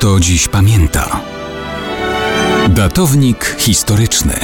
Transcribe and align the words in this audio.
kto 0.00 0.20
dziś 0.20 0.48
pamięta. 0.48 1.20
Datownik 2.68 3.56
historyczny 3.58 4.34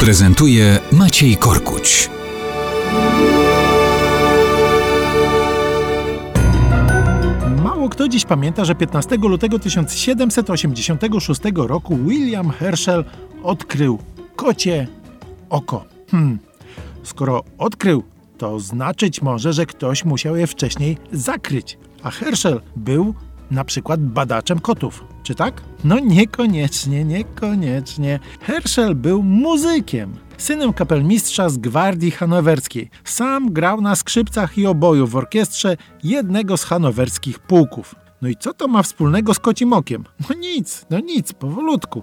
prezentuje 0.00 0.78
Maciej 0.92 1.36
Korkuć. 1.36 2.10
Mało 7.64 7.88
kto 7.88 8.08
dziś 8.08 8.24
pamięta, 8.24 8.64
że 8.64 8.74
15 8.74 9.16
lutego 9.16 9.58
1786 9.58 11.40
roku 11.54 11.96
William 11.96 12.50
Herschel 12.50 13.04
odkrył 13.42 13.98
kocie 14.36 14.88
oko. 15.50 15.84
Hmm. 16.10 16.38
Skoro 17.02 17.44
odkrył, 17.58 18.02
to 18.38 18.60
znaczyć 18.60 19.22
może, 19.22 19.52
że 19.52 19.66
ktoś 19.66 20.04
musiał 20.04 20.36
je 20.36 20.46
wcześniej 20.46 20.98
zakryć. 21.12 21.78
A 22.02 22.10
Herschel 22.10 22.60
był 22.76 23.14
na 23.52 23.64
przykład 23.64 24.00
badaczem 24.00 24.58
kotów, 24.58 25.04
czy 25.22 25.34
tak? 25.34 25.62
No 25.84 25.98
niekoniecznie, 25.98 27.04
niekoniecznie. 27.04 28.20
Herschel 28.40 28.94
był 28.94 29.22
muzykiem, 29.22 30.14
synem 30.38 30.72
kapelmistrza 30.72 31.48
z 31.48 31.58
Gwardii 31.58 32.10
Hanowerskiej. 32.10 32.90
Sam 33.04 33.52
grał 33.52 33.80
na 33.80 33.96
skrzypcach 33.96 34.58
i 34.58 34.66
oboju 34.66 35.06
w 35.06 35.16
orkiestrze 35.16 35.76
jednego 36.04 36.56
z 36.56 36.64
hanowerskich 36.64 37.38
pułków. 37.38 37.94
No 38.22 38.28
i 38.28 38.36
co 38.36 38.54
to 38.54 38.68
ma 38.68 38.82
wspólnego 38.82 39.34
z 39.34 39.38
kocim 39.38 39.72
okiem? 39.72 40.04
No 40.30 40.36
nic, 40.36 40.86
no 40.90 41.00
nic, 41.00 41.32
powolutku. 41.32 42.02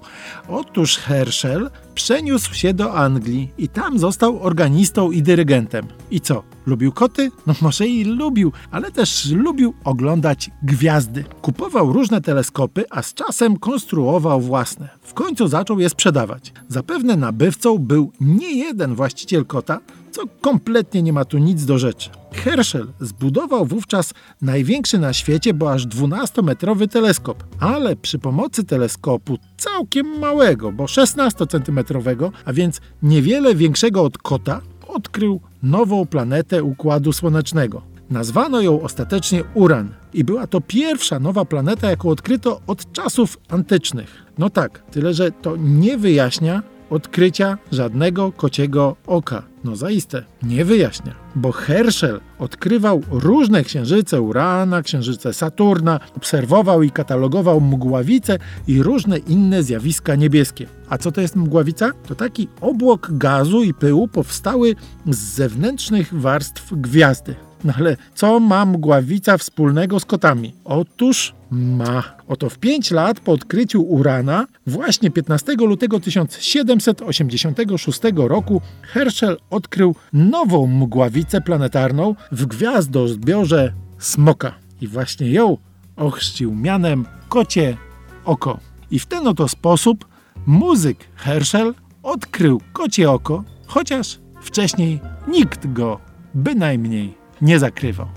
Otóż 0.49 0.97
Herschel 0.97 1.69
przeniósł 1.95 2.53
się 2.53 2.73
do 2.73 2.93
Anglii 2.93 3.51
i 3.57 3.69
tam 3.69 3.99
został 3.99 4.43
organistą 4.43 5.11
i 5.11 5.21
dyrygentem. 5.21 5.87
I 6.11 6.21
co? 6.21 6.43
Lubił 6.65 6.91
koty? 6.91 7.31
No 7.47 7.53
może 7.61 7.87
i 7.87 8.03
lubił, 8.03 8.51
ale 8.71 8.91
też 8.91 9.31
lubił 9.31 9.73
oglądać 9.83 10.51
gwiazdy. 10.63 11.23
Kupował 11.41 11.93
różne 11.93 12.21
teleskopy, 12.21 12.85
a 12.89 13.01
z 13.01 13.13
czasem 13.13 13.57
konstruował 13.57 14.41
własne. 14.41 14.89
W 15.01 15.13
końcu 15.13 15.47
zaczął 15.47 15.79
je 15.79 15.89
sprzedawać. 15.89 16.53
Zapewne 16.67 17.15
nabywcą 17.15 17.77
był 17.77 18.11
nie 18.21 18.51
jeden 18.51 18.95
właściciel 18.95 19.45
kota, 19.45 19.79
co 20.11 20.21
kompletnie 20.41 21.01
nie 21.01 21.13
ma 21.13 21.25
tu 21.25 21.37
nic 21.37 21.65
do 21.65 21.77
rzeczy. 21.77 22.09
Herschel 22.33 22.87
zbudował 22.99 23.65
wówczas 23.65 24.13
największy 24.41 24.99
na 24.99 25.13
świecie, 25.13 25.53
bo 25.53 25.71
aż 25.71 25.87
12-metrowy 25.87 26.87
teleskop, 26.87 27.43
ale 27.59 27.95
przy 27.95 28.19
pomocy 28.19 28.63
teleskopu 28.63 29.37
całkiem 29.57 30.19
małego, 30.19 30.71
bo 30.71 30.85
16-centymetrowego, 30.85 32.31
a 32.45 32.53
więc 32.53 32.81
niewiele 33.03 33.55
większego 33.55 34.03
od 34.03 34.17
kota, 34.17 34.61
odkrył 34.87 35.39
nową 35.63 36.05
planetę 36.05 36.63
Układu 36.63 37.13
Słonecznego. 37.13 37.81
Nazwano 38.09 38.61
ją 38.61 38.81
ostatecznie 38.81 39.43
Uran 39.53 39.89
i 40.13 40.23
była 40.23 40.47
to 40.47 40.61
pierwsza 40.61 41.19
nowa 41.19 41.45
planeta, 41.45 41.89
jaką 41.89 42.09
odkryto 42.09 42.61
od 42.67 42.91
czasów 42.91 43.37
antycznych. 43.49 44.25
No 44.37 44.49
tak, 44.49 44.83
tyle 44.91 45.13
że 45.13 45.31
to 45.31 45.55
nie 45.57 45.97
wyjaśnia, 45.97 46.63
odkrycia 46.89 47.57
żadnego 47.71 48.31
kociego 48.31 48.95
oka. 49.07 49.43
No 49.63 49.75
zaiste, 49.75 50.23
nie 50.43 50.65
wyjaśnia, 50.65 51.15
bo 51.35 51.51
Herschel 51.51 52.19
odkrywał 52.39 53.01
różne 53.11 53.63
księżyce 53.63 54.21
Urana, 54.21 54.81
księżyce 54.81 55.33
Saturna, 55.33 55.99
obserwował 56.17 56.83
i 56.83 56.91
katalogował 56.91 57.61
mgławice 57.61 58.37
i 58.67 58.83
różne 58.83 59.17
inne 59.17 59.63
zjawiska 59.63 60.15
niebieskie. 60.15 60.67
A 60.89 60.97
co 60.97 61.11
to 61.11 61.21
jest 61.21 61.35
mgławica? 61.35 61.91
To 62.07 62.15
taki 62.15 62.47
obłok 62.61 63.07
gazu 63.11 63.63
i 63.63 63.73
pyłu 63.73 64.07
powstały 64.07 64.75
z 65.05 65.17
zewnętrznych 65.17 66.21
warstw 66.21 66.73
gwiazdy. 66.73 67.48
No 67.63 67.73
ale 67.77 67.97
co 68.15 68.39
ma 68.39 68.65
mgławica 68.65 69.37
wspólnego 69.37 69.99
z 69.99 70.05
kotami? 70.05 70.53
Otóż 70.65 71.33
ma. 71.51 72.03
Oto 72.27 72.49
w 72.49 72.57
5 72.57 72.91
lat 72.91 73.19
po 73.19 73.31
odkryciu 73.31 73.81
urana, 73.81 74.45
właśnie 74.67 75.11
15 75.11 75.53
lutego 75.53 75.99
1786 75.99 77.99
roku, 78.15 78.61
Herschel 78.81 79.37
odkrył 79.49 79.95
nową 80.13 80.67
mgławicę 80.67 81.41
planetarną 81.41 82.15
w 82.31 82.45
gwiazdozbiorze 82.45 83.73
Smoka. 83.99 84.53
I 84.81 84.87
właśnie 84.87 85.31
ją 85.31 85.57
ochrzcił 85.95 86.55
mianem 86.55 87.05
Kocie 87.29 87.77
Oko. 88.25 88.59
I 88.91 88.99
w 88.99 89.05
ten 89.05 89.27
oto 89.27 89.47
sposób 89.47 90.05
muzyk 90.45 90.97
Herschel 91.15 91.73
odkrył 92.03 92.61
Kocie 92.73 93.11
Oko, 93.11 93.43
chociaż 93.67 94.19
wcześniej 94.41 94.99
nikt 95.27 95.73
go 95.73 95.99
bynajmniej 96.33 97.18
nie 97.41 97.59
zakrywał. 97.59 98.07